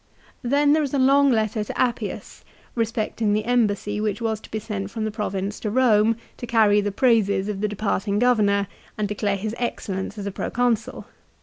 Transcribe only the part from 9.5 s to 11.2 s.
excellence as a Proconsul